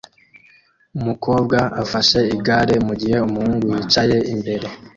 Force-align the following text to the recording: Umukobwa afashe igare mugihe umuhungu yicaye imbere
Umukobwa 0.97 1.57
afashe 1.83 2.19
igare 2.35 2.75
mugihe 2.87 3.17
umuhungu 3.27 3.65
yicaye 3.75 4.17
imbere 4.33 4.67